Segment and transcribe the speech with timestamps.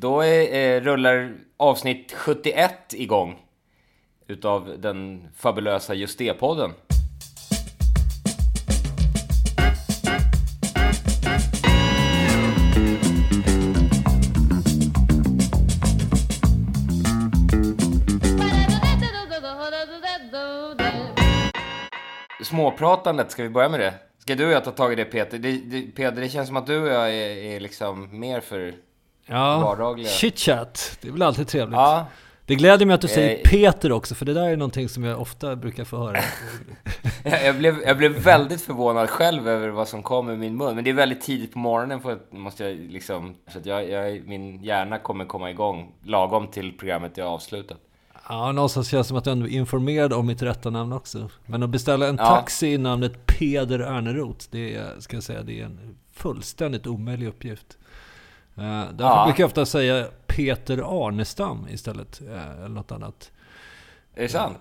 [0.00, 3.38] Då är, eh, rullar avsnitt 71 igång
[4.26, 6.72] utav den fabulösa Just det-podden.
[22.42, 23.94] Småpratandet, ska vi börja med det?
[24.18, 25.38] Ska du och jag ta tag i det Peter?
[25.38, 28.74] Det, det, Peter, det känns som att du och jag är, är liksom mer för
[29.30, 30.08] Ja, vardagliga.
[30.08, 30.98] chitchat.
[31.02, 31.76] Det är väl alltid trevligt.
[31.76, 32.06] Ja,
[32.46, 35.04] Det gläder mig att du säger Eh, Peter också, för det där är någonting som
[35.04, 36.18] jag ofta brukar få höra.
[37.44, 40.74] jag blev, jag blev väldigt förvånad själv över vad som kom ur min mun.
[40.74, 43.34] Men det är väldigt tidigt på morgonen, för att, måste jag liksom...
[43.52, 47.78] Så att jag, jag, min hjärna kommer komma igång lagom till programmet är avslutat.
[48.28, 51.30] Ja, någonstans känns det som att du ändå är informerad om mitt rätta namn också.
[51.46, 52.26] Men att beställa en Ja.
[52.26, 57.26] taxi i namnet Peder Erneroth, det är, ska jag säga, det är en fullständigt omöjlig
[57.28, 57.78] uppgift.
[58.60, 59.24] Uh, därför Ja.
[59.26, 63.30] brukar jag ofta säga Peter Arnestam istället, eh, eller något annat.
[64.14, 64.58] Är det sant?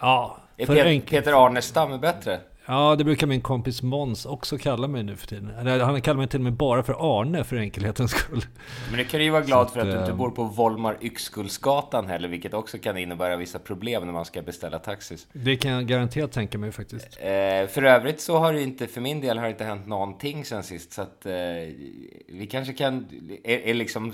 [0.00, 2.40] Ja, Är enk- Peter Arnestam bättre?
[2.68, 5.80] Ja, det brukar min kompis Måns också kalla mig nu för tiden.
[5.80, 8.44] Han kallar mig till och med bara för Arne för enkelhetens skull.
[8.90, 10.44] Men det kan ju vara glad Så för att att, du inte eh, bor på
[10.44, 15.26] Volmar Yxkullsgatan heller, vilket också kan innebära vissa problem när man ska beställa taxis.
[15.32, 17.18] Det kan jag garanterat tänka mig faktiskt.
[17.20, 20.44] Eh, för övrigt så har det inte, för min del har det inte hänt någonting
[20.44, 21.32] sen sist, så att eh,
[22.28, 23.06] vi kanske kan,
[23.44, 24.12] är, är liksom,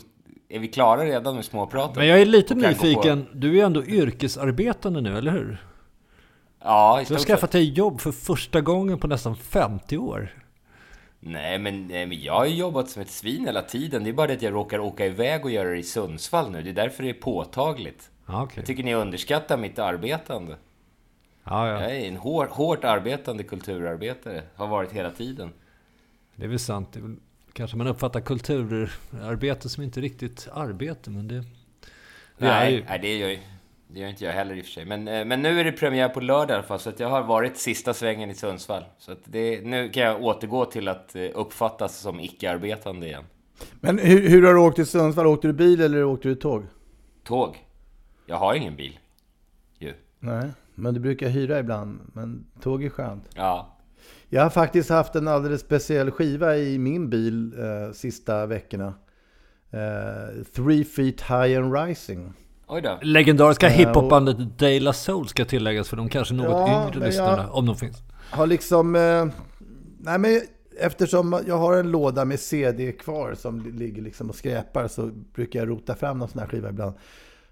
[0.49, 1.97] är vi klara redan med småpratet?
[1.97, 3.27] Men jag är lite nyfiken.
[3.33, 5.59] Du är ju ändå yrkesarbetande nu, eller hur?
[6.65, 10.29] Ja, Du har skaffat dig jobb för första gången på nästan 50 år.
[11.21, 14.05] Nej men, nej, men jag har ju jobbat som ett svin hela tiden.
[14.05, 16.63] Det är bara det att jag råkar åka iväg och göra det i Sundsvall nu.
[16.63, 18.11] Det är därför det är påtagligt.
[18.27, 18.53] Okej.
[18.57, 20.57] Jag tycker ni underskattar mitt arbetande.
[21.45, 21.87] Ja, Jag ja.
[21.91, 24.43] är en hår, hårt arbetande kulturarbetare.
[24.55, 25.53] Har varit hela tiden.
[26.37, 26.89] Det är väl sant.
[26.93, 27.17] Det är väl,
[27.53, 31.35] kanske man uppfattar kulturarbete som inte riktigt arbete, men det...
[32.39, 32.85] det är Nej, ju.
[32.89, 33.39] nej det, gör, ju-
[33.93, 34.85] det gör inte jag heller i och för sig.
[34.85, 37.09] Men, eh, men nu är det premiär på lördag i alla fall, så att jag
[37.09, 38.85] har varit sista svängen i Sundsvall.
[38.99, 43.25] Så att det, nu kan jag återgå till att eh, uppfattas som icke-arbetande igen.
[43.81, 45.27] Men hur, hur har du åkt till Sundsvall?
[45.27, 46.67] Åkte du bil eller åkte du tåg?
[47.25, 47.65] Tåg.
[48.27, 48.99] Jag har ingen bil.
[49.79, 49.95] Ju.
[50.19, 52.01] Nej, men du brukar hyra ibland.
[52.13, 53.29] Men tåg är skönt.
[53.35, 53.79] Ja.
[54.29, 58.95] Jag har faktiskt haft en alldeles speciell skiva i min bil eh, sista veckorna.
[59.71, 62.33] Eh, Three Feet High and Rising.
[62.75, 62.99] Oj då.
[63.03, 67.51] Legendariska Ja, hiphopbandet De La Soul ska tilläggas för de kanske något Ja, yngre lyssnarna,
[67.51, 67.97] om de finns.
[68.31, 68.97] Har liksom...
[68.97, 69.27] Eh,
[69.99, 70.41] nej men
[70.81, 75.11] eftersom jag har en låda med CD kvar som li- ligger liksom och skräpar så
[75.35, 76.95] brukar jag rota fram någon sån här skiva ibland.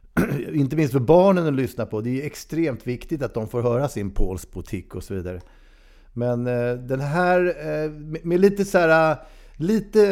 [0.52, 2.00] Inte minst för barnen att lyssna på.
[2.00, 5.40] Det är extremt viktigt att de får höra sin Pauls butik och så vidare.
[6.12, 9.16] Men eh, den här, eh, med, med lite så här, eh,
[9.60, 10.02] lite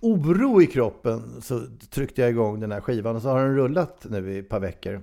[0.00, 4.06] oro i kroppen så tryckte jag igång den här skivan och så har den rullat
[4.08, 5.02] nu i ett par veckor.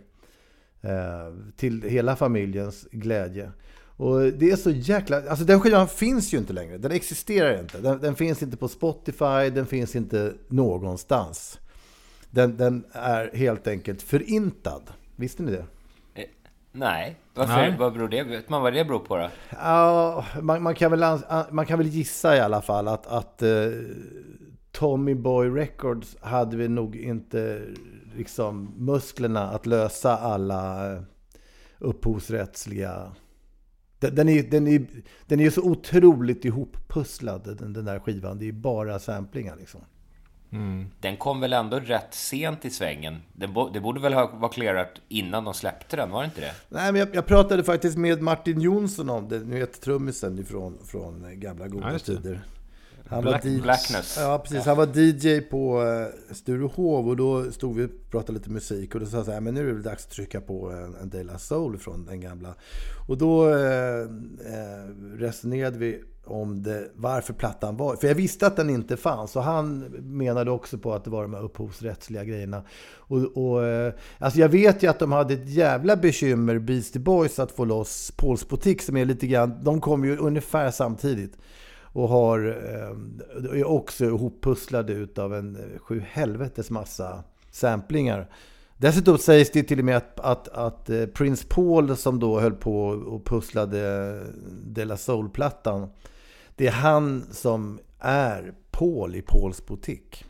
[0.81, 3.51] Eh, till hela familjens glädje.
[3.97, 5.29] Och det är så jäkla...
[5.29, 6.77] Alltså den skivan finns ju inte längre.
[6.77, 7.77] Den existerar inte.
[7.77, 11.59] Den, den finns inte på Spotify, den finns inte någonstans.
[12.29, 14.81] Den, den är helt enkelt förintad.
[15.15, 15.65] Visste ni det?
[16.71, 17.53] Nej, varför?
[17.53, 17.75] Nej.
[17.79, 18.23] Vad beror det?
[18.23, 19.29] Vet man vad det beror på då?
[19.49, 21.19] Ja, man, man, kan väl,
[21.51, 23.49] man kan väl gissa i alla fall att, att eh,
[24.71, 27.61] Tommy Boy Records hade vi nog inte
[28.15, 31.01] liksom musklerna att lösa alla eh,
[31.79, 33.11] upphovsrättsliga...
[33.99, 34.85] Den, den, är, den, är,
[35.25, 38.39] den är ju så otroligt ihoppusslad den, den där skivan.
[38.39, 39.81] Det är bara samplingar liksom.
[40.99, 43.17] Den kom väl ändå rätt sent i svängen?
[43.33, 46.41] Det, bo, det borde väl ha vara clearat innan de släppte den, var det inte
[46.41, 46.51] det?
[46.69, 49.39] Nej, men jag, jag pratade faktiskt med Martin Jonsson om det.
[49.39, 52.41] Ni vet trummisen ifrån från gamla goda Ja, tider.
[53.09, 54.17] Han Black- var DJ, Blackness.
[54.19, 54.65] Ja, precis.
[54.65, 59.01] Han var DJ på eh, Sturehov och då stod vi och pratade lite musik och
[59.01, 60.95] då sa jag så här, men nu är det väl dags att trycka på en,
[60.95, 62.55] en De La Soul från den gamla.
[63.07, 64.87] Och då eh, eh,
[65.17, 67.95] resonerade vi om det, varför plattan var...
[67.95, 71.21] För jag visste att den inte fanns och han menade också på att det var
[71.21, 72.63] de här upphovsrättsliga grejerna.
[72.95, 77.39] Och, och, eh, alltså jag vet ju att de hade ett jävla bekymmer, Beastie Boys,
[77.39, 78.85] att få loss Pauls Boutique.
[78.85, 79.59] som är lite grann...
[79.63, 81.37] De kom ju ungefär samtidigt
[81.93, 88.29] och har, eh, är också ihoppusslade utav en sju helvetes massa samplingar.
[88.81, 92.53] Dessutom sägs det till och med att, att, att eh, Prince Paul som då höll
[92.53, 94.19] på och pusslade
[94.63, 95.89] De La Soul-plattan.
[96.61, 100.25] Det är han som är Paul i Pauls butik.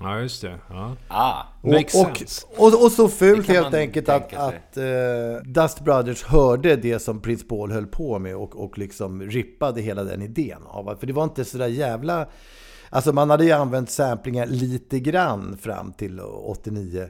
[0.00, 0.58] Ja, just det.
[0.68, 0.96] Ja.
[1.08, 2.46] Ah, Makes och, sense.
[2.56, 7.20] och, och, och så fult helt enkelt att, att eh, Dust Brothers hörde det som
[7.20, 10.62] Prince Paul höll på med och, och liksom rippade hela den idén.
[10.66, 12.28] Av, för det var inte sådär jävla...
[12.90, 17.08] Alltså man hade ju använt samplingar lite grann fram till 89.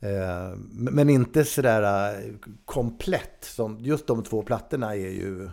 [0.00, 2.34] Eh, men inte sådär eh,
[2.64, 3.38] komplett.
[3.40, 5.50] Som, just de två plattorna är ju,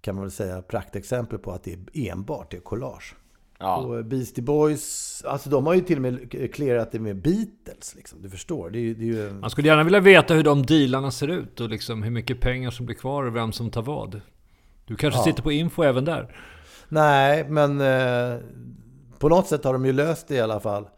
[0.00, 3.14] kan man väl säga, praktexempel på att det är enbart det är collage.
[3.58, 3.76] ja.
[3.76, 7.94] Och Beastie Boys, alltså de har ju till och med clearat det med Beatles.
[7.96, 8.22] Liksom.
[8.22, 8.70] Du förstår.
[8.70, 8.94] Det är ju...
[8.94, 12.02] Det är ju Man skulle gärna vilja veta hur de dealarna ser ut och liksom
[12.02, 14.20] hur mycket pengar som blir kvar och vem som tar vad.
[14.86, 15.24] Du kanske Ja.
[15.24, 16.36] sitter på info även där?
[16.88, 18.38] Nej, men eh,
[19.18, 20.88] på något sätt har de ju löst det i alla fall.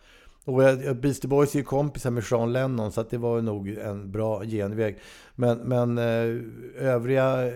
[0.44, 3.68] Och jag- Beastie Boys är ju kompisar med Sean Lennon så att det var nog
[3.68, 4.98] en bra genväg.
[5.34, 6.40] Men, men eh,
[6.86, 7.52] övriga eh,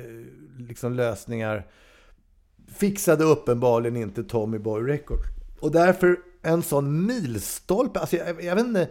[0.58, 1.66] liksom lösningar
[2.68, 5.22] fixade uppenbarligen inte Tommy Boy Records.
[5.60, 8.88] Och därför en sån milstolpe, alltså jag, jag vet inte,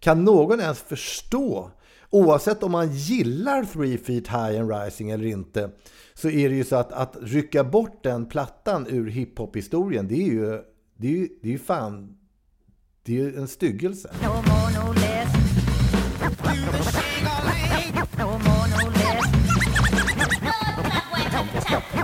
[0.00, 1.70] kan någon ens förstå,
[2.10, 5.70] oavsett om man gillar Three Feet High and Rising eller inte,
[6.14, 10.26] så är det ju så att, att rycka bort den plattan ur hiphop-historien, det är
[10.32, 10.60] ju,
[10.96, 12.16] det är ju, det är ju fan,
[13.04, 14.10] det är ju en styggelse.
[14.22, 15.32] No more, no less.
[18.18, 19.24] No more, no less.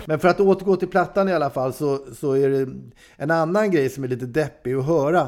[0.06, 2.68] Men för att återgå till plattan i alla fall så, så är det
[3.16, 5.20] en annan grej som är lite deppig att höra.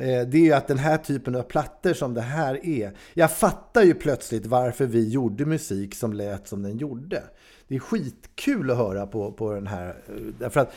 [0.00, 2.92] Eh, det är ju att den här typen av plattor som det här är.
[3.14, 7.22] Jag fattar ju plötsligt varför vi gjorde musik som lät som den gjorde.
[7.68, 9.88] Det är skitkul att höra på, på den här.
[9.88, 10.72] eh, Därför att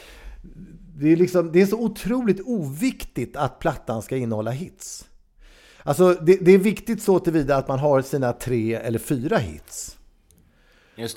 [0.96, 5.06] det är, liksom, det är så otroligt oviktigt att plattan ska innehålla hits.
[5.84, 9.98] Alltså det, det är viktigt så tillvida att man har sina tre eller fyra hits.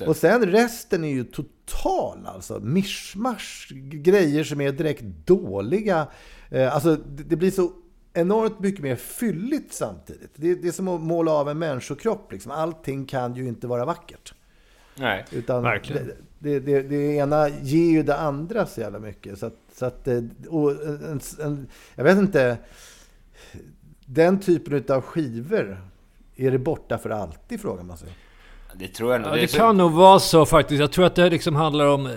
[0.09, 2.61] Och sen resten är ju total alltså.
[2.61, 3.73] Mischmasch.
[3.93, 6.07] Grejer som är direkt dåliga.
[6.51, 7.73] Eh, Alltså det det blir så
[8.15, 10.31] enormt mycket mer fylligt samtidigt.
[10.35, 12.33] Det, det är som att måla av en människokropp.
[12.33, 12.53] Liksom.
[12.53, 14.35] Allting kan ju inte vara vackert.
[14.95, 15.25] Nej.
[15.31, 16.11] Utan Verkligen.
[16.43, 19.39] Det, det, det, ena ger ju det andra så jävla mycket.
[19.39, 22.59] Så att, så att, eh, och en, en, jag vet inte.
[24.07, 25.89] Den typen av skivor.
[26.37, 28.09] Är det borta för alltid frågar man sig.
[28.75, 29.31] Det tror jag nog.
[29.31, 30.81] Ja, det så- kan nog vara så faktiskt.
[30.81, 32.13] Jag tror att det liksom handlar om eh,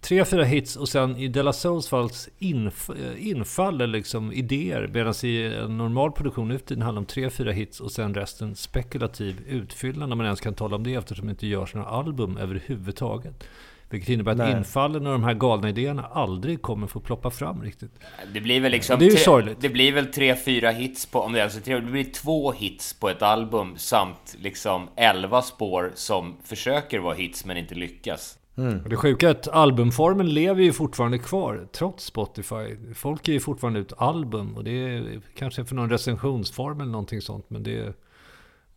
[0.00, 4.90] tre, fyra hits och sen i De La Souls falls inf eh, infaller liksom idéer.
[4.94, 8.54] Medan i en normal produktion nu tiden handlar om tre, fyra hits och sen resten
[8.56, 10.08] spekulativ utfyllnad.
[10.08, 13.44] När man ens kan tala om det eftersom det inte görs några album överhuvudtaget.
[13.90, 14.56] Vilket innebär att Nej.
[14.56, 17.92] infallen och de här galna idéerna aldrig kommer få ploppa fram riktigt.
[18.34, 18.98] Det blir väl liksom...
[18.98, 19.60] Det är ju tre- sorgligt.
[19.60, 21.20] Det blir väl tre, fyra hits på...
[21.20, 25.42] Om det är alltså tre, det blir två hits på ett album samt liksom elva
[25.42, 28.36] spår som försöker vara hits men inte lyckas.
[28.84, 32.94] Och det sjuka är att albumformen lever ju fortfarande kvar trots Spotify.
[32.94, 37.20] Folk ger ju fortfarande ut album och det är kanske för någon recensionsform eller någonting
[37.20, 37.50] sånt.
[37.50, 37.94] Men det är,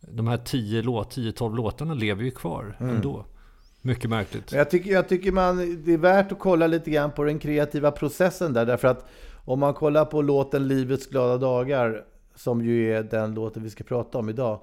[0.00, 3.24] de här 10 låt, 10-12 låtarna lever ju kvar ändå.
[3.86, 4.52] Mycket märkligt.
[4.52, 7.90] Jag tycker, jag tycker man, det är värt att kolla lite grann på den kreativa
[7.90, 8.66] processen där.
[8.66, 9.06] Därför att
[9.44, 13.84] om man kollar på låten Livets glada dagar, som ju är den låten vi ska
[13.84, 14.60] prata om idag,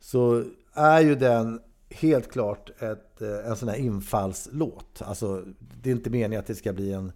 [0.00, 0.44] så
[0.74, 5.02] är ju den helt klart ett, eh, en sån här infallslåt.
[5.04, 5.42] Alltså,
[5.82, 7.12] det är inte meningen att det ska bli en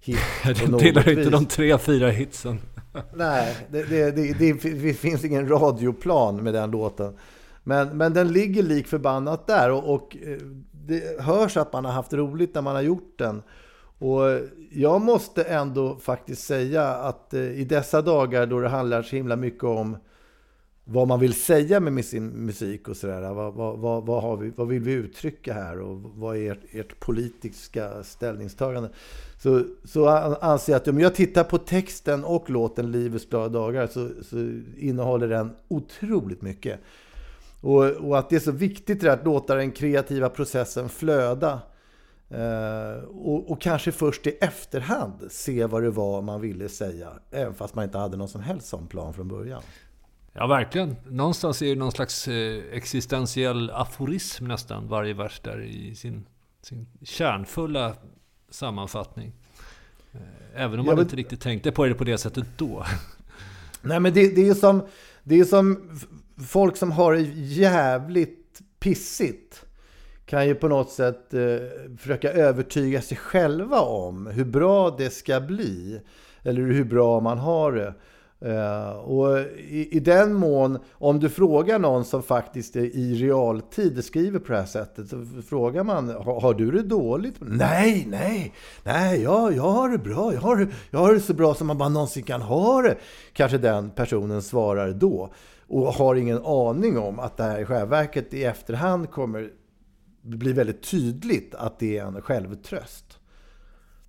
[0.00, 2.58] hit Den tillhör inte de tre, fyra hitsen.
[3.14, 7.16] Nej, det, det, det, det, det finns ingen radioplan med den låten.
[7.64, 10.38] Men, men den ligger lik förbannat där och, och eh,
[10.86, 13.42] det hörs att man har haft roligt när man har gjort den.
[13.98, 14.22] Och
[14.70, 19.36] jag måste ändå faktiskt säga att eh, i dessa dagar då det handlar så himla
[19.36, 19.96] mycket om
[20.84, 23.34] vad man vill säga med sin musik och sådär.
[23.34, 26.60] Vad, vad, vad, vad, har vi, vad vill vi uttrycka här och vad är ert,
[26.70, 28.90] ert politiska ställningstagande?
[29.38, 33.86] Så, så anser jag att om jag tittar på texten och låten Livets glada dagar
[33.86, 34.36] så, så
[34.78, 36.80] innehåller den otroligt mycket.
[37.62, 41.60] Och, och att det är så viktigt att låta den kreativa processen flöda.
[42.30, 47.08] Eh, och, och kanske först i efterhand se vad det var man ville säga.
[47.30, 49.62] Även fast man inte hade någon som helst sån plan från början.
[50.32, 50.96] Ja, verkligen.
[51.08, 56.26] Någonstans är det någon slags eh, existentiell aforism nästan, varje vers där i sin,
[56.62, 57.94] sin kärnfulla
[58.50, 59.32] sammanfattning.
[60.12, 60.20] Eh,
[60.54, 62.84] Även om Ja, man men- inte riktigt tänkte på det på det sättet då.
[63.82, 64.82] Nej men det, det är som,
[65.22, 65.90] det är som
[66.46, 69.64] folk som har det jävligt pissigt
[70.26, 71.40] kan ju på något sätt eh,
[71.98, 76.00] försöka övertyga sig själva om hur bra det ska bli.
[76.42, 77.94] Eller hur bra man har det.
[78.50, 84.04] Eh, och i, i den mån, om du frågar någon som faktiskt är i realtid
[84.04, 85.08] skriver på det här sättet.
[85.08, 87.34] Så frågar man, har, har du det dåligt?
[87.40, 90.34] Nej, nej, nej, jag, jag har det bra.
[90.34, 92.96] Jag har, det- jag har det så bra som man bara någonsin kan ha det.
[93.32, 95.32] Kanske den personen svarar då.
[95.72, 99.50] Och har ingen aning om att det här i själva verket i efterhand kommer
[100.22, 103.18] bli väldigt tydligt att det är en självtröst.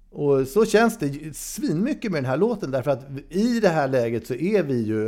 [0.09, 4.27] Och så känns det svinmycket med den här låten därför att i det här läget
[4.27, 5.07] så är vi ju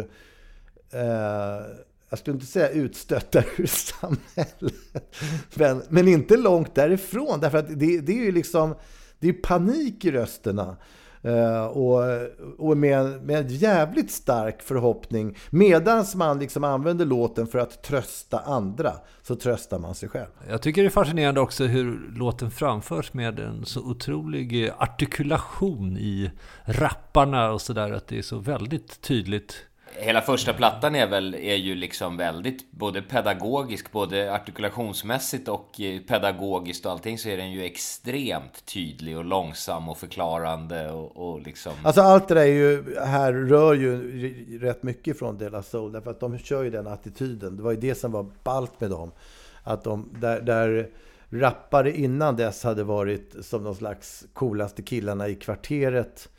[0.92, 1.66] eh,
[2.10, 4.74] jag skulle inte säga utstötta ur samhället,
[5.56, 7.40] men, men inte långt därifrån.
[7.40, 8.76] Därför att det, det är ju liksom
[9.20, 10.78] det är panik i rösterna.
[11.26, 12.02] Eh, och
[12.58, 15.38] och med, med en jävligt stark förhoppning.
[15.50, 20.30] Medan man liksom använder låten för att trösta andra, så tröstar man sig själv.
[20.50, 26.32] Jag tycker det är fascinerande också hur låten framförs med en så otrolig artikulation i
[26.66, 27.92] rapparna och sådär.
[27.92, 29.66] Att det är så väldigt tydligt.
[29.98, 36.00] Hela första plattan är väl, är ju liksom väldigt både pedagogisk, både artikulationsmässigt och eh,
[36.02, 41.42] pedagogiskt och allting så är den ju extremt tydlig och långsam och förklarande och, och
[41.42, 41.74] liksom...
[41.84, 45.92] Alltså allt det där är ju, här rör ju rätt mycket från De La Soul.
[45.92, 47.58] Därför att de kör ju den attityden.
[47.58, 49.12] Det var ju det som var ballt med dem.
[49.64, 50.90] Att de, där, där
[51.30, 56.30] rappare innan dess hade varit som de slags coolaste killarna i kvarteret.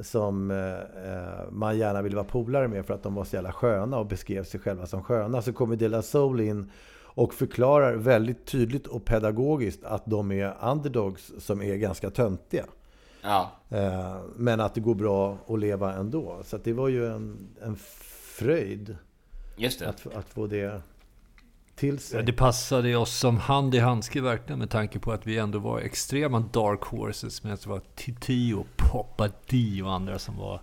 [0.00, 3.98] Som eh, man gärna ville vara polare med för att de var så jävla sköna
[3.98, 5.42] och beskrev sig själva som sköna.
[5.42, 6.70] Så kommer De La Soul in
[7.02, 12.64] och förklarar väldigt tydligt och pedagogiskt att de är underdogs som är ganska töntiga.
[13.22, 16.40] Ja, Eh, Men att det går bra att leva ändå.
[16.44, 17.76] Så det var ju en, en
[18.36, 18.96] fröjd
[19.88, 20.80] att, att få det
[21.76, 22.18] till sig.
[22.18, 25.58] Ja, det passade oss som hand i handske verkligen med tanke på att vi ändå
[25.58, 27.42] var extrema dark horses.
[27.44, 30.60] Medan det var Titi och Poppa D och andra som var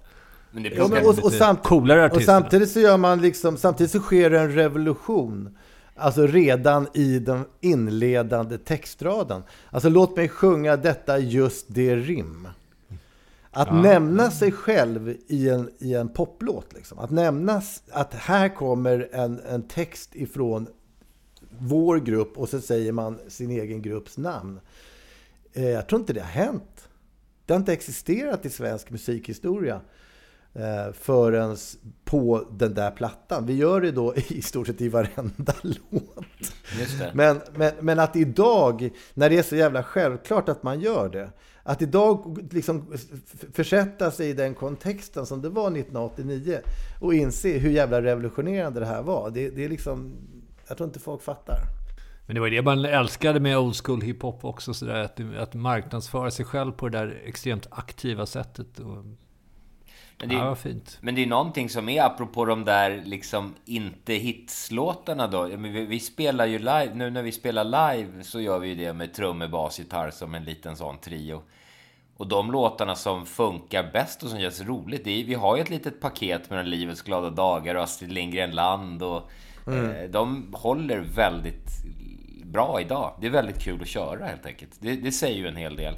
[0.51, 2.39] Men det Ja, men och, och, samt, coolare och artisterna.
[2.41, 5.57] samtidigt så gör man liksom, samtidigt så sker en revolution.
[5.95, 9.43] Alltså redan i den inledande textraden.
[9.69, 12.47] Alltså låt mig sjunga detta just det rim.
[13.51, 16.73] Att nämna sig själv i en, i en poplåt.
[16.73, 16.99] Liksom.
[16.99, 20.67] Att nämna s- att här kommer en, en text ifrån
[21.63, 24.59] vår grupp och så säger man sin egen grupps namn.
[25.53, 26.89] Eh, jag tror inte det har hänt.
[27.45, 29.81] Det har inte existerat i svensk musikhistoria
[30.53, 31.57] eh, förrän
[32.05, 33.45] på den där plattan.
[33.45, 36.25] Vi gör det då i stort sett i varenda låt.
[37.13, 41.29] Men, men, men att idag, när det är så jävla självklart att man gör det,
[41.63, 42.93] att idag liksom
[43.53, 46.59] försätta sig i den kontexten som det var 1989
[47.01, 49.29] och inse hur jävla revolutionerande det här var.
[49.29, 50.13] Det, det är liksom,
[50.67, 51.57] jag tror inte folk fattar.
[52.25, 54.73] Men det var det man älskade med old school hiphop också.
[54.73, 58.79] Sådär, att, att marknadsföra sig själv på det där extremt aktiva sättet.
[58.79, 59.05] Och,
[60.19, 60.97] Men det, ja, vad fint.
[61.01, 65.43] Men det är någonting som är apropå de där liksom inte hitslåtarna då.
[65.43, 68.93] Vi, vi spelar ju live, nu när vi spelar live så gör vi ju det
[68.93, 71.41] med trummor, bas, gitarr som en liten sån trio.
[72.17, 75.61] Och de låtarna som funkar bäst och som känns roligt, det är, vi har ju
[75.61, 79.31] ett litet paket med Livets glada dagar och Astrid Lindgren Land och
[79.67, 79.89] Mm.
[79.89, 81.83] Eh, de håller väldigt
[82.45, 83.13] bra idag.
[83.21, 84.71] Det är väldigt kul att köra helt enkelt.
[84.79, 85.95] Det, det säger ju en hel del.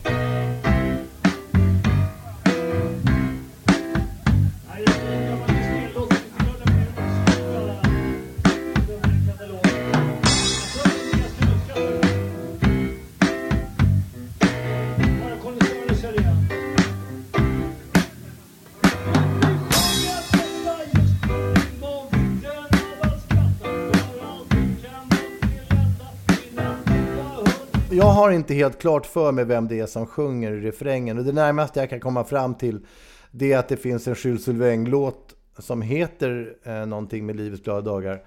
[28.15, 31.17] Har inte helt klart för mig vem det är som sjunger i refrängen.
[31.17, 32.86] Och det närmaste jag kan komma fram till
[33.31, 37.81] det är att det finns en Jules Sylvain-låt som heter eh, någonting med Livets glada
[37.81, 38.24] dagar.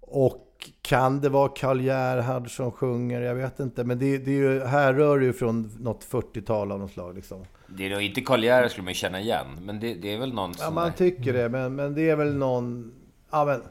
[0.00, 0.46] Och
[0.82, 3.20] kan det vara Karl Gerhard som sjunger?
[3.20, 3.84] Jag vet inte.
[3.84, 7.14] Men det, det är ju, härrör ju från något 40-tal av något slag.
[7.14, 7.44] Liksom.
[7.66, 9.46] Det är nog inte Karl Gerhard skulle man känna igen.
[9.62, 10.74] Men det, det är väl någon Ja, som...
[10.74, 11.48] man tycker det.
[11.48, 12.92] Men, men det är väl någon...
[13.30, 13.62] Ja, men,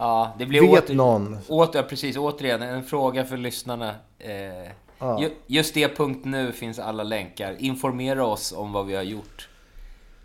[0.00, 1.38] Ja, det blir vet åter, någon?
[1.48, 3.94] Åter, precis, återigen en fråga för lyssnarna.
[4.18, 4.70] Eh,
[5.00, 5.20] Ja.
[5.20, 7.56] ju, just det punkt nu finns alla länkar.
[7.58, 9.48] Informera oss om vad vi har gjort.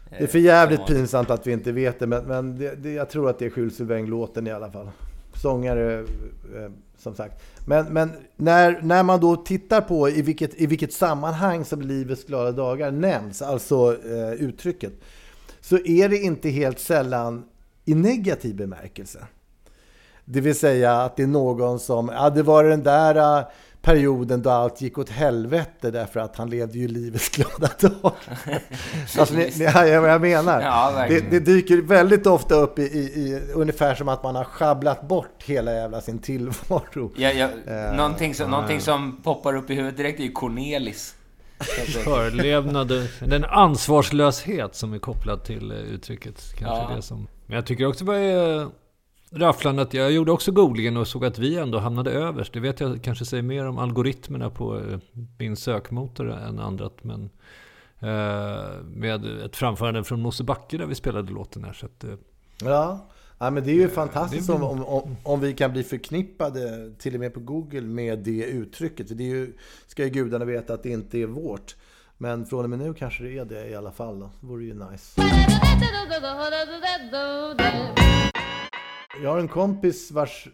[0.10, 0.86] Det är för jävligt Ja.
[0.86, 3.70] pinsamt att vi inte vet det, men, men det, det, jag tror att det är
[3.70, 4.90] Sylvain-låten i alla fall.
[5.42, 7.44] Sångare, eh, som sagt.
[7.68, 12.26] Men, men när, när man då tittar på i vilket, i vilket sammanhang som Livets
[12.26, 14.94] glada dagar nämns, alltså eh, uttrycket,
[15.62, 17.46] så är det inte helt sällan
[17.86, 19.20] i negativ bemärkelse.
[20.26, 23.46] Det vill säga att det är någon som, ja det var den där eh,
[23.86, 28.14] perioden då allt gick åt helvete därför att han levde ju livets glada dagar.
[29.20, 30.62] alltså, ni, ni hajar vad jag menar.
[30.62, 34.44] Ja, det, det dyker väldigt ofta upp i, i, i ungefär som att man har
[34.44, 37.12] schabblat bort hela jävla sin tillvaro.
[37.16, 41.16] Ja, ja, Eh, någonting, som, någonting som poppar upp i huvudet direkt är ju Cornelis.
[42.04, 46.56] Förlevnad, den ansvarslöshet som är kopplad till eh, uttrycket.
[46.60, 46.96] Kanske Ja.
[46.96, 47.28] det som...
[47.46, 48.85] Men jag tycker också det var
[49.32, 52.54] eh, rafflande att jag gjorde också googlingen och såg att vi ändå hamnade överst.
[52.54, 55.00] Det vet jag kanske säger mer om algoritmerna på eh,
[55.40, 57.04] min sökmotor än andrat.
[57.04, 57.30] Men
[58.00, 61.74] eh, med ett framförande från Mosebacke där vi spelade låten här.
[61.74, 62.14] Så att, eh,
[62.64, 63.08] Ja.
[63.38, 67.14] ja, men det är ju fantastiskt det om, om, om, vi kan bli förknippade till
[67.14, 69.18] och med på Google med det uttrycket.
[69.18, 69.54] Det är ju,
[69.88, 71.76] ska ju gudarna veta att det inte är vårt.
[72.18, 74.20] Men från och med nu kanske det är det i alla fall.
[74.20, 74.30] Då.
[74.40, 75.22] Det vore ju nice.
[79.24, 80.48] Jag har en kompis vars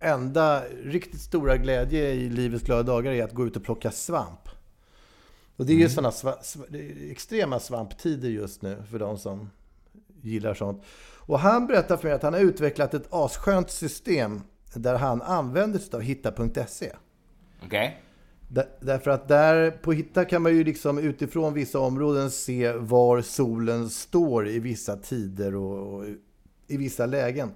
[0.00, 4.48] enda riktigt stora glädje i livets glada dagar är att gå ut och plocka svamp.
[5.56, 9.18] Och det är ju sådana sva- sv- det är extrema svamptider just nu för de
[9.18, 9.50] som
[10.22, 10.82] gillar sånt.
[11.26, 14.40] Och han berättar för mig att han har utvecklat ett asskönt system
[14.74, 16.92] där han använder sig av hitta.se.
[17.66, 18.02] Okej?
[18.48, 23.20] Där- Därför att där på Hitta kan man ju liksom utifrån vissa områden se var
[23.22, 26.04] solen står i vissa tider och, och
[26.66, 27.50] i vissa lägen.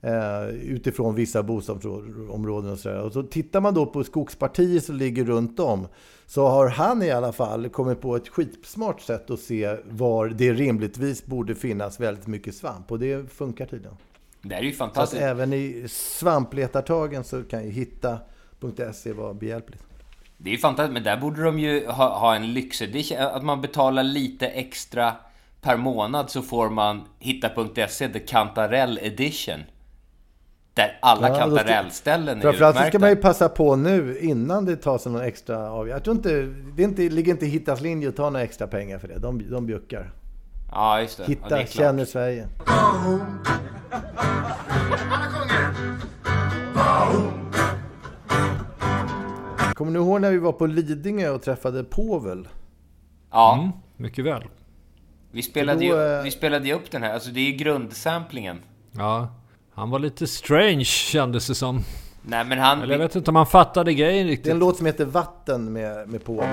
[0.00, 3.00] Eh, utifrån vissa bostadsområden och sådär.
[3.00, 5.88] Och så tittar man då på skogspartier som ligger runt om.
[6.26, 10.52] Så har han i alla fall kommit på ett skitsmart sätt att se var det
[10.52, 12.92] rimligtvis borde finnas väldigt mycket svamp.
[12.92, 13.96] Och det funkar tydligen.
[14.42, 15.22] Det är ju Så fantastiskt.
[15.22, 19.82] även i svampletartagen så kan ju hitta.se vara behjälpligt.
[20.38, 23.18] Det är ju fantastiskt, men där borde de ju ha, ha en lyxedition.
[23.18, 25.12] Att man betalar lite extra
[25.60, 29.60] per månad så får man hitta.se The Kantarell Edition.
[30.76, 32.98] Där alla Ja, kantarellställen är Framförallt så ska utmärkta.
[32.98, 35.88] man ju passa på nu innan det tas någon extra av.
[35.88, 36.28] Jag tror inte,
[36.76, 39.18] det är inte, ligger inte i Hittas linje att ta några extra pengar för det.
[39.18, 40.12] De, de bjuckar.
[40.72, 41.22] Ja, just det.
[41.22, 41.68] ja, det Hitta är klart.
[41.68, 42.48] känner Sverige.
[49.74, 52.48] Kommer ni ihåg när vi var på Lidingö och träffade Povel?
[53.30, 54.42] Ja, mm, mycket väl.
[55.30, 57.14] vi, spelade Då, ju, vi spelade ju upp den här.
[57.14, 58.58] Alltså det är ju grundsamplingen.
[58.92, 59.28] Ja,
[59.76, 61.84] han var lite strange kändes det som.
[62.22, 62.82] Nej, men han...
[62.82, 64.52] Eller jag vet inte om han fattade grejen Det är riktigt.
[64.52, 66.48] en låt som heter Vatten med, med Povel.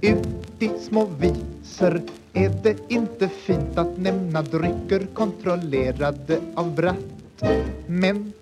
[0.00, 2.02] Ut i små visor
[2.32, 7.42] är det inte fint att nämna drycker kontrollerade av bratt.
[7.86, 8.32] Men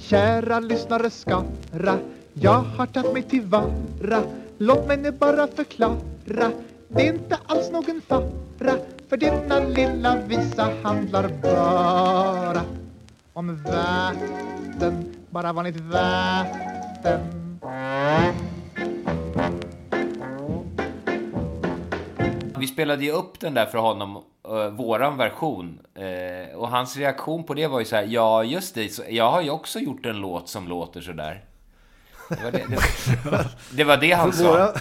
[0.00, 1.98] kära lyssnare skara,
[2.32, 4.22] jag har tagit mig till vara.
[4.58, 6.50] Låt mig nu bara förklara,
[6.92, 8.78] det är inte alls någon fara.
[9.08, 12.62] För denna lilla visa handlar bara
[13.32, 17.20] om vatten, bara vanligt vatten.
[22.58, 24.16] Vi spelade ju upp den där för honom,
[24.48, 25.78] uh, våran version.
[25.94, 29.30] Eh, och hans reaktion på det var ju så här, ja just det, så, jag
[29.30, 31.44] har ju också gjort en låt som låter så där.
[32.28, 34.74] Det var det, det, det, var det han sa.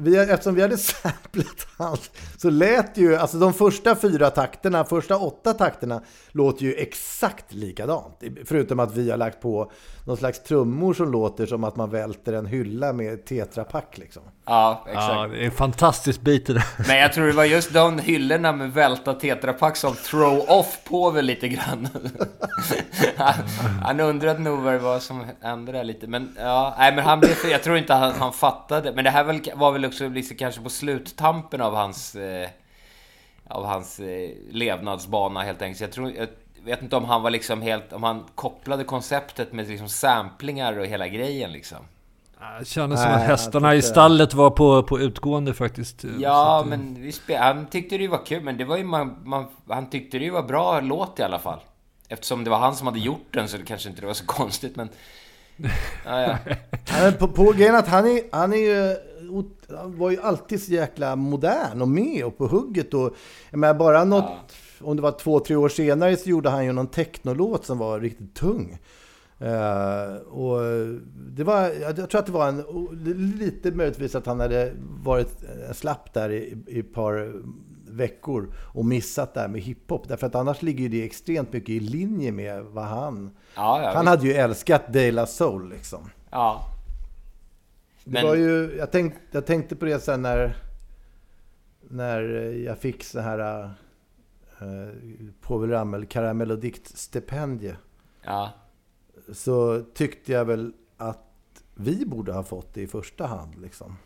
[0.00, 5.16] Vi, eftersom vi hade samplat hans så lät ju, alltså de första fyra takterna, första
[5.16, 8.22] åtta takterna låter ju exakt likadant.
[8.44, 9.72] Förutom att vi har lagt på
[10.06, 14.22] någon slags trummor som låter som att man välter en hylla med tetrapack liksom.
[14.46, 15.06] Ja, exakt.
[15.08, 16.64] Ja, det är en fantastisk bit det där.
[16.88, 21.10] Men jag tror det var just de hyllorna med välta tetrapack som throw off på
[21.10, 21.88] väl lite grann.
[23.16, 23.34] han,
[23.82, 26.06] han undrade nog vad det var som hände där lite.
[26.06, 28.92] Men ja, nej men han blev, jag tror inte han, han fattade.
[28.92, 32.48] Men det här väl, var väl också liksom kanske på sluttampen av hans, eh,
[33.48, 35.78] av hans eh, levnadsbana helt enkelt.
[35.78, 36.28] Så Jag tror, jag,
[36.64, 40.86] vet inte om han var liksom helt, om han kopplade konceptet med liksom samplingar och
[40.86, 41.78] hela grejen liksom.
[42.58, 46.04] Det kändes som att hästarna i stallet var på, på utgående faktiskt.
[46.18, 49.46] Ja, Så att, men han tyckte det var kul, men det var ju man, man,
[49.68, 51.60] han tyckte det var bra låt i alla fall.
[52.08, 54.24] Eftersom det var han som hade gjort den så det kanske inte det var så
[54.26, 54.88] konstigt, men...
[56.04, 57.12] Ja, ja.
[57.18, 58.96] På, på grejen att han är, han är ju,
[59.68, 63.16] han var ju alltid så jäkla modern och med och på hugget och
[63.50, 66.86] menar bara något, om det var två, tre år senare så gjorde han ju någon
[66.86, 68.78] technolåt som var riktigt tung.
[69.38, 70.60] Eh, och
[71.14, 72.64] det var, jag tror att det var en,
[73.38, 74.72] lite möjligtvis att han hade
[75.04, 77.32] varit eh, slapp där i, i ett par
[77.90, 80.08] veckor och missat det här med hiphop.
[80.08, 83.30] Därför att annars ligger ju det extremt mycket i linje med vad han...
[83.56, 84.08] Ja, ja, han visst.
[84.08, 86.10] hade ju älskat De La Soul liksom.
[86.30, 86.69] ja.
[88.04, 90.56] Det Men- var ju, jag, tänk, jag tänkte på det sen när,
[91.88, 92.20] när
[92.66, 93.64] jag fick så här
[94.62, 94.88] uh,
[95.40, 97.76] Povel Ramel karamell och diktstipendie.
[98.22, 98.52] ja.
[99.32, 101.24] Så tyckte jag väl att
[101.74, 103.60] vi borde ha fått det i första hand.
[103.62, 103.96] Liksom.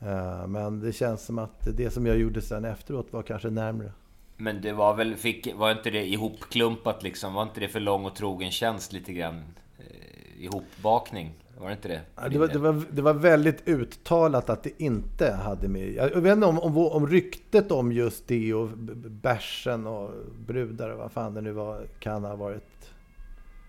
[0.00, 3.92] Eh, men det känns som att det som jag gjorde sen efteråt var kanske närmre.
[4.36, 7.34] Men det var väl, fick, var inte det ihopklumpat liksom?
[7.34, 9.42] Var inte det för lång och trogen tjänst lite grann?
[9.78, 11.34] Eh, ihopbakning?
[11.62, 12.00] Var det inte det?
[12.16, 15.94] Ja, Det var, det, var, det var väldigt uttalat att det inte hade med...
[15.94, 18.68] Jag vet inte om, om, om ryktet om just det och
[19.06, 20.10] bärsen och
[20.46, 22.90] brudar och vad fan det nu var kan ha varit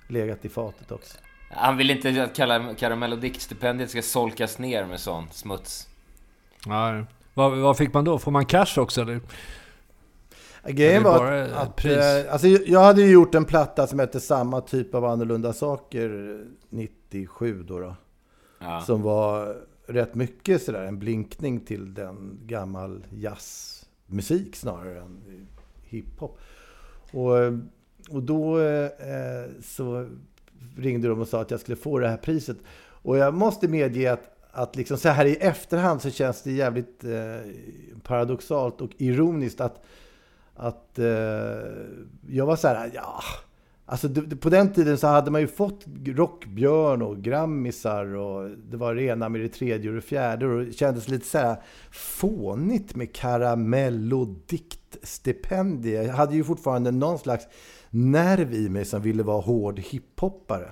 [0.08, 1.18] legat i fatet också.
[1.50, 5.88] Han vill inte att kalla Karamell och Dick-stipendiet ska solkas ner med sån smuts.
[6.66, 8.20] ja, vad, vad fick man då?
[8.20, 9.20] Får man cash också eller?
[10.68, 11.98] Grejen var att, att pris?
[11.98, 16.40] eh, alltså, jag hade ju gjort en platta som hette Samma typ av annorlunda saker
[16.70, 17.80] 97 då.
[17.80, 17.96] då
[18.60, 18.82] Ja.
[18.82, 19.56] Som var
[19.88, 25.48] rätt mycket sådär en blinkning till den gammal jazzmusik snarare än
[25.84, 26.40] hiphop.
[27.12, 27.38] Och,
[28.10, 30.10] och då eh, så
[30.78, 32.58] ringde de och sa att jag skulle få det här priset.
[33.04, 37.04] Och jag måste medge att, att liksom så här i efterhand så känns det jävligt
[37.04, 37.52] eh,
[38.04, 39.84] paradoxalt och ironiskt att,
[40.56, 41.06] att eh,
[42.28, 43.22] jag var så här, ja,
[43.86, 44.10] Alltså
[44.42, 49.04] på den tiden så hade man ju fått Rockbjörn och Grammisar och det var det
[49.04, 51.56] ena med det tredje och det fjärde och det kändes lite så här
[51.92, 56.04] fånigt med karamell och diktstipendie.
[56.04, 57.48] Jag hade ju fortfarande någon slags
[57.90, 60.72] nerv i mig som ville vara hård hiphoppare.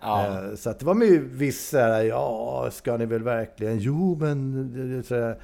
[0.00, 0.26] Ja.
[0.26, 3.78] Eh, Så att det var med viss så här, ja, ska ni väl verkligen?
[3.78, 5.04] Jo, men...
[5.08, 5.36] Så här.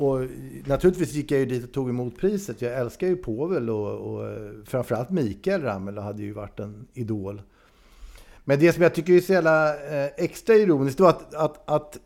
[0.00, 0.20] Och
[0.66, 2.62] naturligtvis gick jag ju dit och tog emot priset.
[2.62, 7.42] Jag älskar ju Povel och, och framförallt Mikael Ramel hade ju varit en idol.
[8.44, 11.98] Men det som jag tycker är så jävla eh, extra ironiskt då att, att, att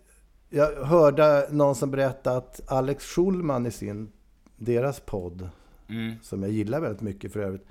[0.51, 4.13] jag hörde någon som berättade att Alex Schulman i sin,
[4.57, 5.49] deras podd,
[5.89, 6.15] Mm.
[6.23, 7.67] som jag gillar väldigt mycket för övrigt,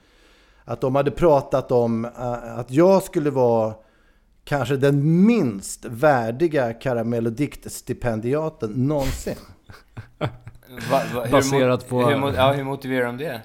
[0.65, 3.73] att de hade pratat om eh, att jag skulle vara
[4.43, 9.35] kanske den minst värdiga karamell och diktstipendiaten någonsin.
[10.91, 13.41] Va, va, hur, Baserat på- Hur, ja, hur motiverar de det?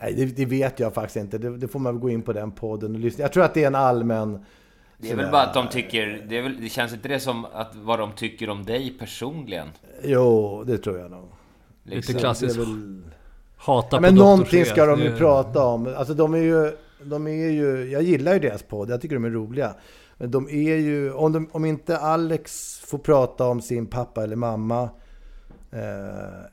[0.00, 1.38] Nej, det, det vet jag faktiskt inte.
[1.38, 3.22] Det, det får man väl gå in på den podden och lyssna.
[3.22, 4.44] Jag tror att det är en allmän...
[4.98, 6.26] Det är väl bara att de tycker...
[6.28, 9.68] Det, är väl, det känns inte det som att vad de tycker om dig personligen?
[10.04, 11.28] Jo, det tror jag nog.
[11.84, 12.14] Lite Liksom.
[12.14, 12.56] klassiskt.
[12.56, 13.02] Det är väl...
[13.56, 15.94] Hata Ja, på men någonting ska de ju prata om.
[15.96, 16.76] Alltså de är ju...
[17.04, 18.90] De är ju jag gillar ju deras podd.
[18.90, 19.74] Jag tycker de är roliga.
[20.18, 21.12] Men de är ju...
[21.12, 24.88] Om, de, om inte Alex får prata om sin pappa eller mamma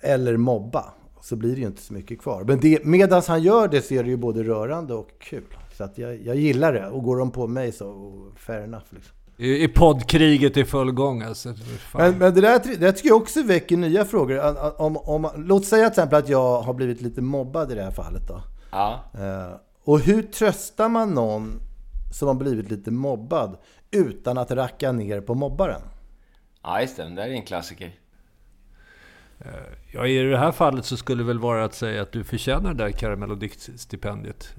[0.02, 0.86] eller mobba
[1.22, 2.44] så blir det ju inte så mycket kvar.
[2.44, 5.44] Men det, medans han gör det så är det ju både rörande och kul.
[5.78, 6.88] Så att jag, jag gillar det.
[6.88, 8.86] Och går de på mig så fair enough.
[8.90, 9.16] Liksom.
[9.38, 11.54] I, i poddkriget i full gång alltså.
[11.94, 14.42] Men, men det, där, det där tycker jag också väcker nya frågor.
[14.82, 17.92] Om, om, låt säga till exempel att jag har blivit lite mobbad i det här
[17.92, 18.28] fallet.
[18.28, 18.42] Då.
[18.72, 19.00] Ja.
[19.14, 21.62] Eh, och hur tröstar man någon
[22.12, 23.58] som har blivit lite mobbad
[23.92, 25.82] utan att racka ner på mobbaren?
[26.64, 27.04] ja, just det.
[27.04, 27.99] Det där är en klassiker.
[29.92, 32.74] Ja, i det här fallet så skulle det väl vara att säga att du förtjänar
[32.74, 34.54] det där karamell och diktstipendiet.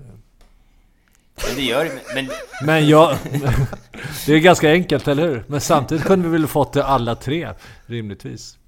[1.46, 2.28] Men det gör men,
[2.66, 3.16] Men jag...
[4.26, 5.44] Det är ganska enkelt, eller hur?
[5.46, 7.48] Men samtidigt kunde vi väl fått det alla tre,
[7.86, 8.58] rimligtvis.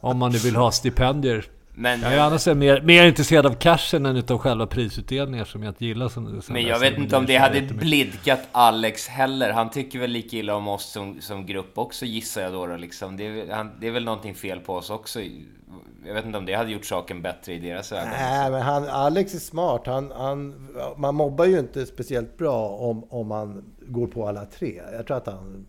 [0.00, 1.44] Om man nu vill ha stipendier.
[1.80, 5.70] Men, Jag är annars mer, mer intresserad av cashen än utav själva prisutdelningar som jag
[5.70, 6.08] inte gillar.
[6.08, 9.52] Som, som men jag vet inte om det hade blidkat Alex heller.
[9.52, 12.66] Han tycker väl lika illa om oss som, som grupp också, gissar jag då.
[12.66, 13.16] då liksom.
[13.16, 15.20] det, är, väl- han, det är väl någonting fel på oss också.
[16.06, 18.08] Jag vet inte om det hade gjort saken bättre i deras ögon.
[18.10, 19.82] Nej, men han, Alex är smart.
[19.86, 24.82] Han, han, man mobbar ju inte speciellt bra om, om man går på alla tre.
[24.92, 25.66] Jag tror att han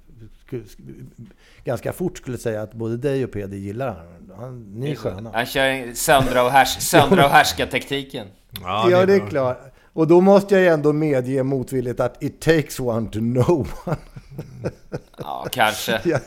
[1.64, 4.32] ganska fort skulle säga att både dig och Peder gillar han.
[4.38, 5.32] Han, ni är sköna.
[5.34, 8.28] Han kör söndra och, härs söndra och härska-tekniken.
[8.62, 9.74] Ja, det är klart.
[9.94, 13.98] Och då måste jag ju ändå medge motvilligt att it takes one to know one.
[15.18, 16.02] Ja, kanske.
[16.10, 16.20] jag,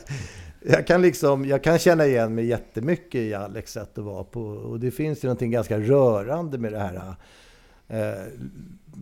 [0.61, 4.41] jag, kan liksom, jag kan känna igen mig jättemycket i Alex sätt att vara på.
[4.41, 7.15] Och det finns ju någonting ganska rörande med det här.
[7.93, 8.23] Eh,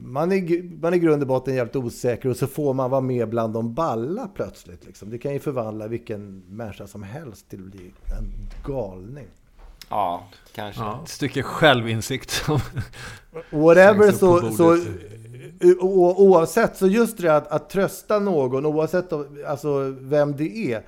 [0.05, 3.01] man är, man är i grund och botten jävligt osäker och så får man vara
[3.01, 4.87] med bland de balla plötsligt.
[4.87, 5.11] Liksom.
[5.11, 8.25] Det kan ju förvandla vilken människa som helst till att bli en
[8.73, 9.27] galning.
[9.91, 10.25] Ja,
[10.55, 10.83] kanske.
[10.83, 12.45] Ja, ett stycke självinsikt.
[13.51, 14.77] Whatever så, så
[15.81, 20.83] o- oavsett, så just det att, att trösta någon, oavsett om- alltså, vem det är,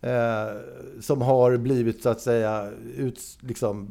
[0.00, 0.56] eh,
[1.00, 3.88] som har blivit så att säga ut, liksom,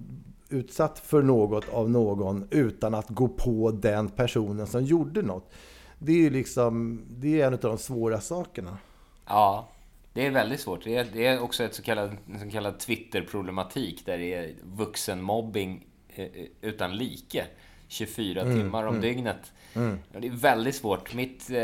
[0.50, 5.54] utsatt för något av någon utan att gå på den personen som gjorde något.
[6.00, 8.78] Det är ju liksom, det är en av de svåra sakerna.
[9.26, 9.70] Ja,
[10.14, 10.84] det är väldigt svårt.
[10.84, 14.54] Det är, det är också ett så kallad, en så kallad Twitter-problematik där det är
[14.64, 16.28] vuxenmobbing eh,
[16.62, 17.46] utan like.
[17.88, 19.54] 24 timmar om dygnet.
[19.74, 21.14] Ja, det är väldigt svårt.
[21.14, 21.50] Mitt...
[21.50, 21.56] Eh,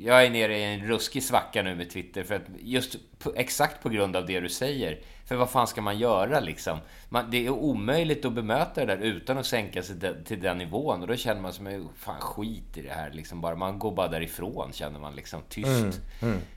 [0.00, 3.82] jag är nere i en ruskig svacka nu med Twitter för att just på, exakt
[3.82, 5.00] på grund av det du säger.
[5.24, 6.78] För vad fan ska man göra liksom?
[7.08, 10.58] Man, det är omöjligt att bemöta det där utan att sänka sig de, till den
[10.58, 11.00] nivån.
[11.00, 13.40] Och då känner man som fan skit i det här liksom.
[13.40, 16.00] Bara, man går bara därifrån känner man liksom tyst.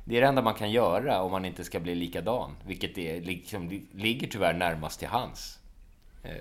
[0.06, 2.56] Det är det enda man kan göra om man inte ska bli likadan.
[2.66, 5.60] Vilket är, liksom, ligger tyvärr närmast till hans.
[6.24, 6.32] Eh,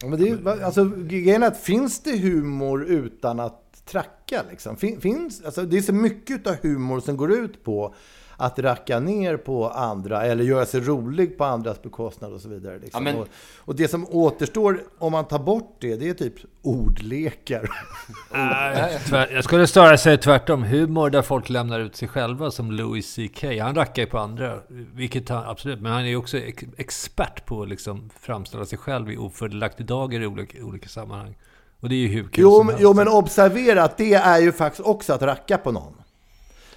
[0.00, 4.42] Ja, Men det är, alltså, grejen är att finns det humor utan att tracka?
[4.50, 4.76] Liksom?
[4.76, 7.94] Fin, finns, alltså, det är så mycket av humor som går ut på
[8.38, 12.78] att racka ner på andra eller göra sig rolig på andras bekostnad och så vidare.
[12.78, 13.06] Liksom.
[13.06, 16.34] Ja, men- och, och det som återstår om man tar bort det, det är typ
[16.62, 17.70] ordlekar.
[19.08, 20.62] Tvär, jag skulle snarare säga tvärtom.
[20.62, 23.44] Humor där folk lämnar ut sig själva som Louis CK.
[23.60, 24.58] Han rackar ju på andra,
[24.94, 25.80] vilket han absolut.
[25.80, 29.86] Men han är ju också ex expert på att liksom framställa sig själv i ofördelaktig
[29.86, 31.36] dager i olika, olika sammanhang.
[31.80, 32.82] Och det är ju hur kul Jo, som men- helst.
[32.82, 35.92] jo, men observera att det är ju faktiskt också att racka på någon.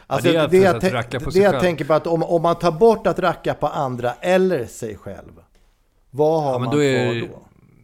[0.07, 2.55] Alltså, det är det, för jag, på det jag tänker på att om, om man
[2.55, 5.31] tar bort att racka på andra eller sig själv,
[6.11, 7.39] vad har Ja, man då är, kvar då?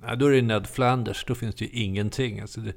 [0.07, 1.25] ja, då är det Ned Flanders.
[1.27, 2.39] Då finns det ju ingenting.
[2.39, 2.73] Alltså det,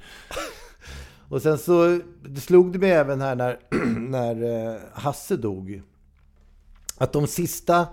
[1.29, 3.59] Och sen så det slog det mig även här när,
[3.99, 5.83] när eh, Hasse dog.
[6.99, 7.87] Att de sista,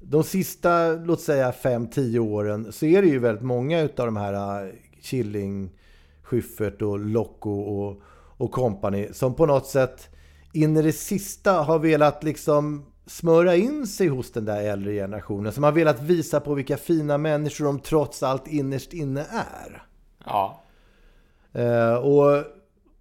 [0.00, 4.62] de sista, låt säga 5-10 åren, så är det ju väldigt många utav de här
[4.66, 4.70] eh,
[5.04, 5.70] Killing,
[6.22, 8.02] Schyffert och Locko och,
[8.36, 10.08] och company som på något sätt
[10.52, 15.52] in i det sista har velat liksom smöra in sig hos den där äldre generationen.
[15.52, 19.86] Som har velat visa på vilka fina människor de trots allt innerst inne är.
[20.24, 20.60] ja.
[21.52, 22.44] Eh, och,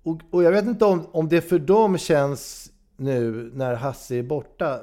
[0.03, 4.23] och, och jag vet inte om, om det för dem känns nu när Hasse är
[4.23, 4.79] borta.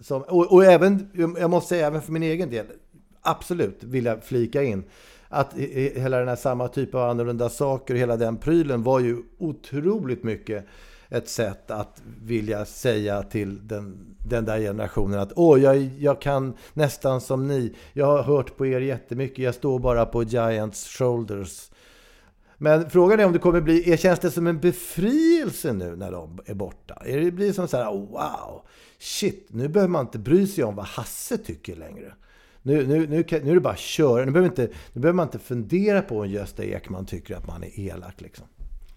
[0.00, 2.66] Som, och, och även, jag måste säga även för min egen del,
[3.20, 4.84] absolut vill jag flika in.
[5.28, 5.54] Att
[5.94, 10.66] hela den här samma typ av annorlunda saker, hela den prylen var ju otroligt mycket
[11.08, 16.56] ett sätt att vilja säga till den, den där generationen att åh, jag, jag kan
[16.72, 17.74] nästan som ni.
[17.92, 19.38] Jag har hört på er jättemycket.
[19.38, 21.70] Jag står bara på Giants shoulders.
[22.58, 26.40] Men frågan är om det kommer bli, känns det som en befrielse nu när de
[26.46, 26.94] är borta?
[27.04, 28.62] Är det blir som så här, wow,
[28.98, 32.14] shit, nu behöver man inte bry sig om vad Hasse tycker längre.
[32.66, 34.24] Nu, nu, nu, kan, nu är det bara att köra.
[34.24, 37.64] Nu behöver, inte, nu behöver man inte fundera på om Gösta Ekman tycker att man
[37.64, 38.20] är elak.
[38.20, 38.46] Liksom.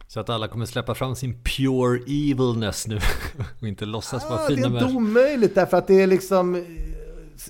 [0.08, 3.00] så att alla kommer släppa fram sin pure evilness nu.
[3.62, 6.56] och inte låtsas vara Ah, det är fina inte omöjligt därför att det är liksom
[6.56, 6.62] eh,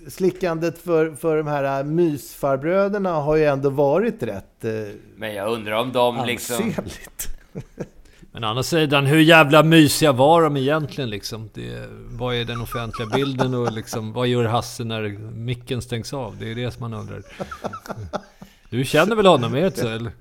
[0.08, 4.72] slickandet för, för de här mysfarbröderna har ju ändå varit rätt eh,
[5.16, 6.56] Men jag undrar om de liksom...
[6.56, 7.28] ansenligt.
[8.40, 11.50] Men å andra sidan, hur jävla mysiga var de egentligen liksom?
[11.54, 16.36] Det, vad är den offentliga bilden och liksom, vad gör Hasse när micken stängs av?
[16.40, 17.22] Det är det som man undrar.
[18.70, 19.88] Du känner väl honom, är det inte så?
[19.88, 20.12] Eller?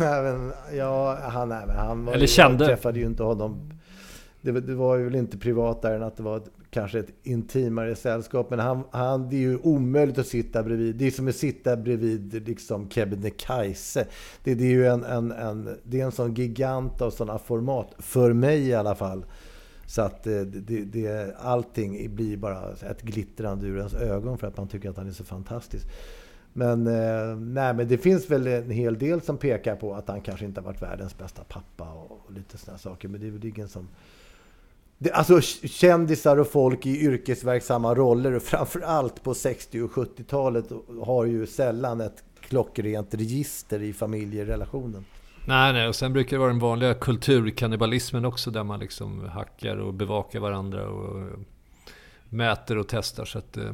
[0.00, 2.64] Även, ja, han, även, han var Eller ju, kände.
[2.64, 3.80] Jag träffade ju inte honom.
[4.40, 7.12] Det, det var ju väl inte privat där än att det var ett, kanske ett
[7.22, 8.50] intimare sällskap.
[8.50, 10.96] Men han, han, det är ju omöjligt att sitta bredvid.
[10.96, 14.06] Det är som att sitta bredvid liksom Kebnekaise.
[14.44, 17.94] Det, det är ju en, en, en, det är en sån gigant av sådana format.
[17.98, 19.24] För mig i alla fall.
[19.86, 24.56] Så att eh, det, det, allting blir bara ett glittrande ur ens ögon för att
[24.56, 25.86] man tycker att han är så fantastisk.
[26.52, 30.20] Men, eh, nej, men det finns väl en hel del som pekar på att han
[30.20, 33.08] kanske inte har varit världens bästa pappa och lite sådana saker.
[33.08, 33.88] Men det är väl ingen som...
[35.12, 40.64] Alltså kändisar och folk i yrkesverksamma roller och framförallt på 60 och 70-talet
[41.04, 45.04] har ju sällan ett klockrent register i familjerelationen.
[45.46, 49.76] Nej, nej, och sen brukar det vara den vanliga kulturkannibalismen också, där man liksom hackar
[49.76, 51.30] och bevakar varandra och
[52.28, 53.24] mäter och testar.
[53.24, 53.72] Så att, eh,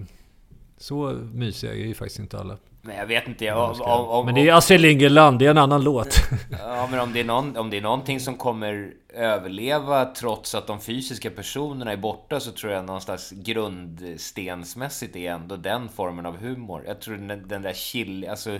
[0.80, 2.58] Så mysiga är ju faktiskt inte alla.
[2.88, 5.50] Men jag vet inte, jag, om, om, om, Men det är Astrid Lindgren-land, det är
[5.50, 6.20] en annan låt.
[6.50, 10.66] Ja, men om det, är någon, om det är någonting som kommer överleva trots att
[10.66, 16.36] de fysiska personerna är borta så tror jag någonstans grundstensmässigt är ändå den formen av
[16.36, 16.84] humor.
[16.86, 18.58] Jag tror den, den där chill, alltså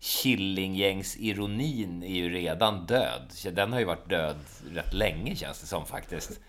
[0.00, 3.22] Killinggängs-ironin är ju redan död.
[3.52, 4.36] Den har ju varit död
[4.74, 6.40] rätt länge känns det som faktiskt.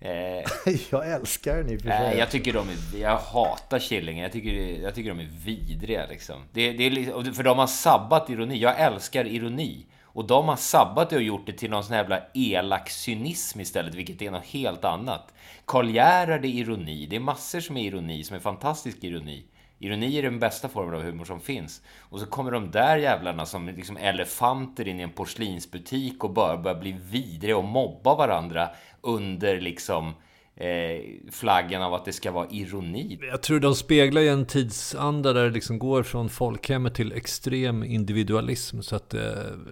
[0.00, 0.44] Eh,
[0.90, 2.18] Jag älskar den i och för sig.
[2.18, 4.22] jag tycker de är, Jag hatar Killinge.
[4.22, 6.44] Jag tycker, jag tycker de är vidriga liksom.
[6.52, 8.58] Det, det är, liksom- för de har sabbat ironi.
[8.58, 9.86] Jag älskar ironi.
[10.12, 13.60] Och de har sabbat det och gjort det till någon sån här jävla elak cynism
[13.60, 15.34] istället, vilket är något helt annat.
[15.64, 17.06] Karl Gerhard är ironi.
[17.06, 19.44] Det är massor som är ironi, som är fantastisk ironi.
[19.78, 21.82] Ironi är den bästa formen av humor som finns.
[21.98, 26.56] Och så kommer de där jävlarna som liksom elefanter in i en porslinsbutik och bara
[26.56, 28.70] börjar bli vidriga och mobba varandra
[29.02, 30.14] under liksom
[30.56, 33.18] eh, flaggan av att det ska vara ironi.
[33.22, 37.84] Jag tror de speglar ju en tidsanda där det liksom går från folkhemmet till extrem
[37.84, 38.80] individualism.
[38.80, 39.22] Så att, eh,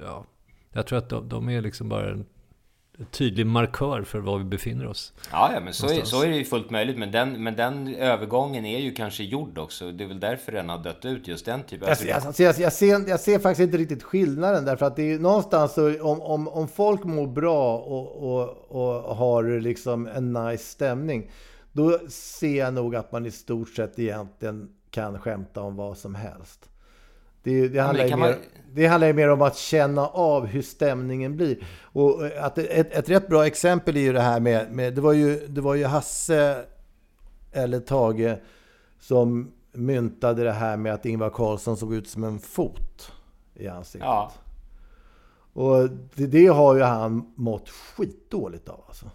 [0.03, 0.25] ja,
[0.73, 2.27] jag tror att de, de är liksom bara en
[3.11, 5.12] tydlig markör för var vi befinner oss.
[5.32, 6.98] Ja, ja men så är, så är det ju fullt möjligt.
[6.98, 9.92] Men den, men den övergången är ju kanske gjord också.
[9.92, 11.88] Det är väl därför den har dött ut, just den typen.
[11.88, 15.12] Jag, jag, jag, jag, ser, jag ser faktiskt inte riktigt skillnaden därför att det är
[15.12, 20.32] ju någonstans så om, om, om folk mår bra och, och, och har liksom en
[20.32, 21.30] nice stämning
[21.72, 26.14] då ser jag nog att man i stort sett egentligen kan skämta om vad som
[26.14, 26.68] helst.
[27.42, 28.38] Det, det, handlar, det kan mer, man-
[28.72, 31.66] det handlar ju mer om att känna av hur stämningen blir.
[31.83, 35.12] Och att ett, ett rätt bra exempel är ju det här med, med det, var
[35.12, 36.64] ju, det var ju Hasse
[37.53, 38.37] eller Tage
[39.01, 43.12] som myntade det här med att Ingvar Carlsson såg ut som en fot
[43.55, 44.07] i ansiktet.
[44.07, 44.33] Ja.
[45.53, 49.11] Och det, det har ju han mått skitdåligt av alltså.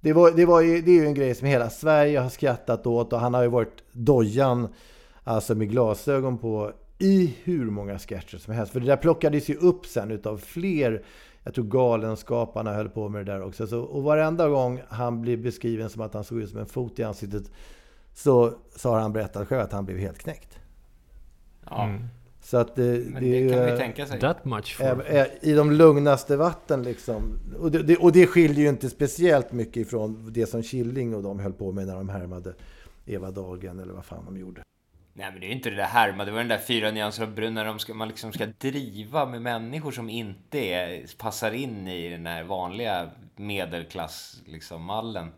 [0.00, 2.86] Det, var, det, var ju, det är ju en grej som hela Sverige har skrattat
[2.86, 4.68] åt och han har ju varit dojan
[5.30, 8.72] alltså med glasögon på i hur många sketcher som helst.
[8.72, 11.02] För det där plockades ju upp sen utav fler,
[11.44, 13.66] jag tror Galenskaparna höll på med det där också.
[13.66, 16.98] Så, och varenda gång han blir beskriven som att han såg ut som en fot
[16.98, 17.50] i ansiktet
[18.14, 20.58] så, så har han berättat själv att han blev helt knäckt.
[21.70, 21.88] Ja,
[22.42, 24.20] Så att det, men det, det är kan man ju, tänka sig.
[24.20, 24.84] That much for...
[24.84, 27.22] Även- ä- I de lugnaste vatten liksom.
[27.60, 31.22] Och det, det, och det skiljer ju inte speciellt mycket ifrån det som Killing och
[31.22, 32.54] de höll på med när de härmade
[33.06, 34.62] Eva Dahlgren eller vad fan de gjorde.
[35.12, 37.22] Nej men det är ju inte det där härma, det var den där fyra nyanser
[37.22, 41.52] av brun när de ska, man liksom ska driva med människor som inte är, passar
[41.52, 45.32] in i den här vanliga medelklass liksom, mallen.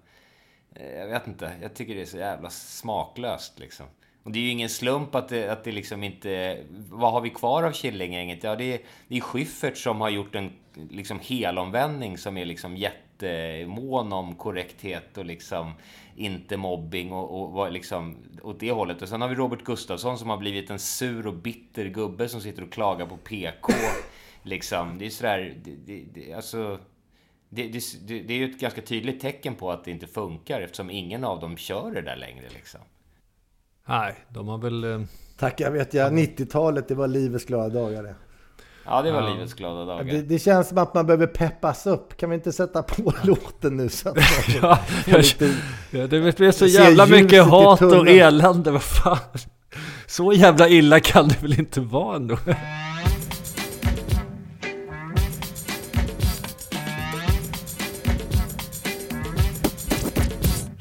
[0.74, 3.86] Eh, jag vet inte, jag tycker det är så jävla smaklöst liksom.
[4.22, 6.62] Och det är ju ingen slump att det, att det liksom inte...
[6.70, 8.44] Vad har vi kvar av Killinggänget?
[8.44, 10.52] Ja, det är, det är Schyffert som har gjort en
[10.90, 15.72] liksom helomvändning som är liksom jätte jättemån om korrekthet och liksom
[16.16, 19.02] inte mobbing och, och var liksom åt det hållet.
[19.02, 22.40] Och sen har vi Robert Gustafsson som har blivit en sur och bitter gubbe som
[22.40, 23.72] sitter och klagar på PK.
[24.44, 25.54] Liksom, det är sådär...
[25.64, 26.78] Det, det, det, alltså,
[27.48, 30.60] det, det, det, det är ju ett ganska tydligt tecken på att det inte funkar
[30.60, 32.80] eftersom ingen av dem kör det där längre liksom.
[33.86, 34.84] Nej, de har väl...
[34.84, 35.00] eh,
[35.38, 38.14] Tack, jag vet jag, 90-talet det var livets glada dagar det.
[38.84, 40.04] Ja, det var livets glada dagar.
[40.04, 40.22] det.
[40.22, 42.16] Det känns som att man behöver peppas upp.
[42.16, 44.16] Kan vi inte sätta på låten nu så att
[44.62, 45.54] Ja, lite...
[45.90, 49.18] Ja, det blev så jävla mycket hat och elände, vad fan.
[50.06, 52.38] Så jävla illa kan det väl inte vara ändå?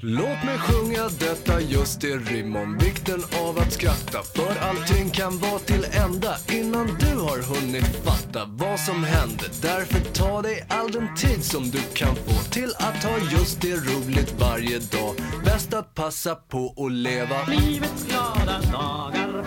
[0.04, 4.20] Låt mig sjunga detta just i rim om vikten av att skratta.
[4.36, 9.44] För allting kan vara till ända innan du har hunnit fatta vad som hände.
[9.62, 13.76] Därför ta dig all den tid som du kan få till att ha just det
[13.76, 15.16] roligt varje dag.
[15.46, 17.46] Bäst att passa på och leva.
[17.46, 19.46] Livets glada dagar.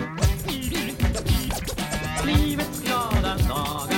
[2.25, 3.95] Livets glada dagar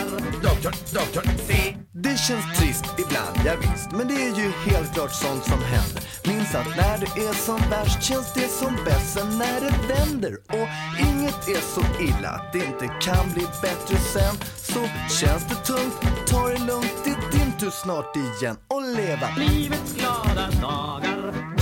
[2.00, 6.04] det känns trist ibland, ja, visst Men det är ju helt klart sånt som händer.
[6.28, 10.34] Minns att när det är som värst känns det som bäst Sen när det vänder.
[10.48, 10.68] Och
[11.08, 14.36] inget är så illa att det inte kan bli bättre sen.
[14.56, 14.80] Så
[15.16, 19.28] känns det tungt, ta det lugnt, det är din tur snart igen och leva.
[19.38, 21.57] Livets glada dagar.